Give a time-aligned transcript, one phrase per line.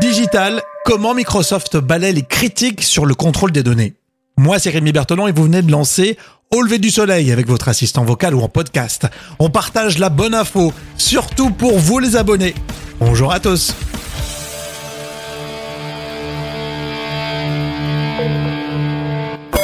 [0.00, 3.94] Digital, comment Microsoft balaie les critiques sur le contrôle des données
[4.36, 6.18] Moi, c'est Rémi Bertolon et vous venez de lancer
[6.52, 9.06] Au lever du soleil avec votre assistant vocal ou en podcast.
[9.38, 12.54] On partage la bonne info, surtout pour vous les abonnés.
[12.98, 13.72] Bonjour à tous.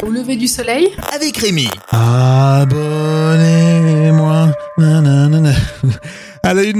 [0.01, 1.69] Au lever du soleil avec Rémi.
[1.89, 3.60] Abonnez-moi.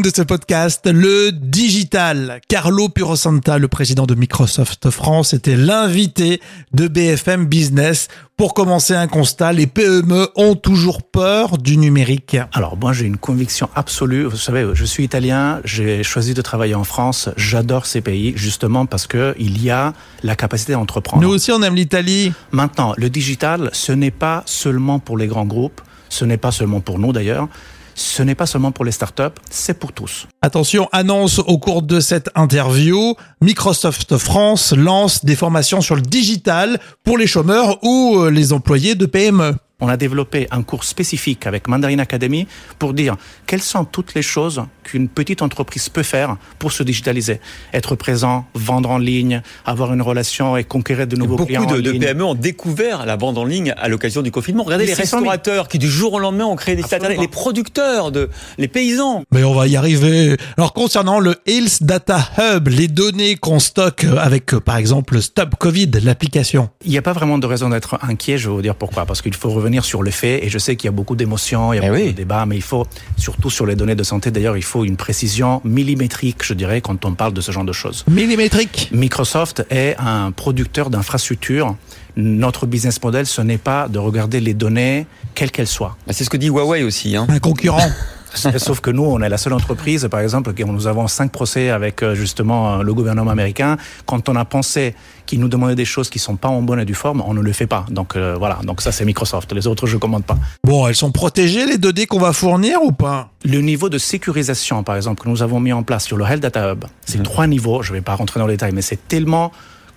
[0.01, 2.41] De ce podcast, le digital.
[2.47, 6.41] Carlo Purosanta, le président de Microsoft France, était l'invité
[6.73, 8.07] de BFM Business.
[8.35, 12.37] Pour commencer un constat, les PME ont toujours peur du numérique.
[12.53, 14.23] Alors moi j'ai une conviction absolue.
[14.23, 17.29] Vous savez, je suis italien, j'ai choisi de travailler en France.
[17.37, 21.21] J'adore ces pays justement parce que il y a la capacité d'entreprendre.
[21.21, 22.33] Nous aussi, on aime l'Italie.
[22.51, 26.79] Maintenant, le digital, ce n'est pas seulement pour les grands groupes, ce n'est pas seulement
[26.79, 27.47] pour nous d'ailleurs.
[27.95, 30.27] Ce n'est pas seulement pour les startups, c'est pour tous.
[30.41, 36.79] Attention, annonce au cours de cette interview, Microsoft France lance des formations sur le digital
[37.03, 39.11] pour les chômeurs ou euh, les employés de.
[39.11, 39.55] PME.
[39.81, 44.21] On a développé un cours spécifique avec Mandarin Academy pour dire quelles sont toutes les
[44.21, 47.39] choses qu'une petite entreprise peut faire pour se digitaliser.
[47.73, 51.91] Être présent, vendre en ligne, avoir une relation et conquérir de nouveaux clients Beaucoup de.
[51.91, 54.63] PME ont découvert la vente en ligne à l'occasion du confinement.
[54.63, 55.29] Regardez les 600 000.
[55.31, 58.67] restaurateurs qui du jour au lendemain ont créé des sites internet, les producteurs, de, les
[58.67, 59.23] paysans.
[59.31, 60.37] Mais on va y arriver.
[60.57, 65.55] Alors concernant le Health Data Hub, les données qu'on stocke avec euh, par exemple Stop
[65.57, 66.69] Covid, l'application.
[66.85, 69.05] Il n'y a pas vraiment de raison d'être inquiet, je vais vous dire pourquoi.
[69.05, 71.71] Parce qu'il faut revenir sur les faits, et je sais qu'il y a beaucoup d'émotions,
[71.71, 72.07] il y a Eh beaucoup oui.
[72.11, 72.85] de débats, mais il faut,
[73.17, 77.05] surtout sur les données de santé, d'ailleurs, il faut une précision millimétrique, je dirais, quand
[77.05, 78.03] on parle de ce genre de choses.
[78.09, 78.89] Millimétrique.
[78.91, 81.75] Microsoft est un producteur d'infrastructures.
[82.17, 85.95] Notre business model, ce n'est pas de regarder les données, quelles qu'elles soient.
[86.05, 87.15] Bah, C'est ce que dit Huawei aussi.
[87.15, 87.25] Hein.
[87.29, 87.79] Un concurrent.
[88.57, 91.69] Sauf que nous, on est la seule entreprise, par exemple, que nous avons cinq procès
[91.69, 93.77] avec euh, justement euh, le gouvernement américain.
[94.05, 96.85] Quand on a pensé qu'ils nous demandaient des choses qui sont pas en bonne et
[96.85, 97.85] due forme, on ne le fait pas.
[97.89, 99.51] Donc euh, voilà, donc ça c'est Microsoft.
[99.53, 100.37] Les autres, je commande pas.
[100.63, 103.29] Bon, elles sont protégées les données qu'on va fournir ou pas?
[103.43, 106.41] Le niveau de sécurisation, par exemple, que nous avons mis en place sur le Health
[106.41, 107.81] Data Hub, c'est trois niveaux.
[107.83, 109.51] Je ne vais pas rentrer dans les détails, mais c'est tellement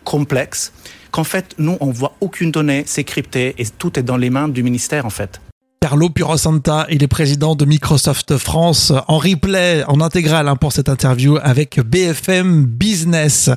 [0.04, 0.72] complexe
[1.10, 4.48] qu'en fait, nous, on voit aucune donnée, c'est crypté et tout est dans les mains
[4.48, 5.40] du ministère, en fait.
[5.84, 10.88] Carlo Purosanta, il est président de Microsoft France en replay, en intégral hein, pour cette
[10.88, 13.50] interview avec BFM Business.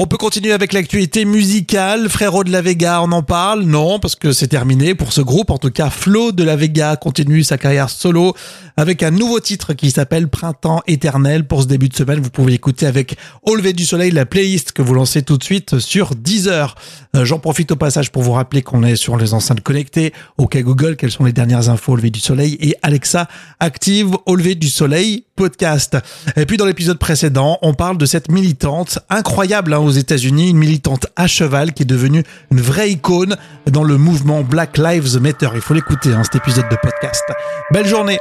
[0.00, 2.08] On peut continuer avec l'actualité musicale.
[2.08, 3.64] Frérot de la Vega, on en parle?
[3.64, 5.50] Non, parce que c'est terminé pour ce groupe.
[5.50, 8.32] En tout cas, Flo de la Vega continue sa carrière solo
[8.76, 11.48] avec un nouveau titre qui s'appelle Printemps éternel.
[11.48, 14.70] Pour ce début de semaine, vous pouvez écouter avec Au lever du soleil la playlist
[14.70, 16.76] que vous lancez tout de suite sur Deezer.
[17.16, 20.12] Euh, J'en profite au passage pour vous rappeler qu'on est sur les enceintes connectées.
[20.36, 22.56] OK Google, quelles sont les dernières infos au lever du soleil?
[22.60, 23.26] Et Alexa
[23.58, 25.96] active au lever du soleil podcast.
[26.36, 30.58] Et puis dans l'épisode précédent, on parle de cette militante incroyable hein, aux États-Unis, une
[30.58, 33.36] militante à cheval qui est devenue une vraie icône
[33.70, 35.48] dans le mouvement Black Lives Matter.
[35.54, 37.24] Il faut l'écouter, hein, cet épisode de podcast.
[37.72, 38.18] Belle journée